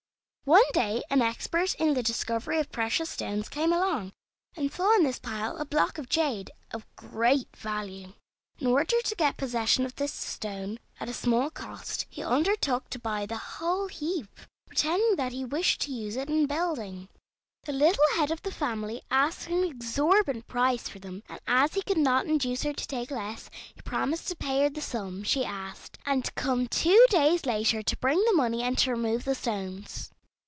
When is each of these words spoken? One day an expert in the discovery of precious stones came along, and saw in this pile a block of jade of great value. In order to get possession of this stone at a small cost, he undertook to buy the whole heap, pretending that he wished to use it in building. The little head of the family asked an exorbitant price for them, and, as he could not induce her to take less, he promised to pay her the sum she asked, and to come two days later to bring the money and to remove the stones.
One 0.43 0.65
day 0.73 1.01
an 1.09 1.21
expert 1.21 1.75
in 1.75 1.93
the 1.93 2.03
discovery 2.03 2.59
of 2.59 2.73
precious 2.73 3.11
stones 3.11 3.47
came 3.47 3.71
along, 3.71 4.11
and 4.53 4.69
saw 4.73 4.93
in 4.97 5.03
this 5.03 5.19
pile 5.19 5.55
a 5.55 5.63
block 5.65 5.97
of 5.97 6.09
jade 6.09 6.51
of 6.71 6.93
great 6.97 7.55
value. 7.55 8.11
In 8.57 8.67
order 8.67 8.99
to 9.01 9.15
get 9.15 9.37
possession 9.37 9.85
of 9.85 9.95
this 9.95 10.11
stone 10.11 10.79
at 10.99 11.07
a 11.07 11.13
small 11.13 11.51
cost, 11.51 12.05
he 12.09 12.21
undertook 12.21 12.89
to 12.89 12.99
buy 12.99 13.25
the 13.25 13.37
whole 13.37 13.87
heap, 13.87 14.27
pretending 14.67 15.15
that 15.15 15.31
he 15.31 15.45
wished 15.45 15.79
to 15.81 15.91
use 15.93 16.17
it 16.17 16.27
in 16.29 16.47
building. 16.47 17.07
The 17.63 17.71
little 17.71 18.03
head 18.15 18.29
of 18.31 18.41
the 18.41 18.51
family 18.51 19.03
asked 19.09 19.47
an 19.47 19.63
exorbitant 19.63 20.47
price 20.47 20.89
for 20.89 20.99
them, 20.99 21.23
and, 21.29 21.39
as 21.47 21.75
he 21.75 21.81
could 21.81 21.99
not 21.99 22.25
induce 22.25 22.63
her 22.63 22.73
to 22.73 22.87
take 22.87 23.11
less, 23.11 23.49
he 23.73 23.81
promised 23.83 24.27
to 24.27 24.35
pay 24.35 24.63
her 24.63 24.69
the 24.69 24.81
sum 24.81 25.23
she 25.23 25.45
asked, 25.45 25.97
and 26.05 26.25
to 26.25 26.31
come 26.33 26.67
two 26.67 27.05
days 27.09 27.45
later 27.45 27.81
to 27.83 27.97
bring 27.99 28.21
the 28.25 28.33
money 28.33 28.63
and 28.63 28.77
to 28.79 28.91
remove 28.91 29.23
the 29.23 29.35
stones. 29.35 30.09